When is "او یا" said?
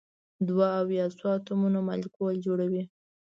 0.79-1.05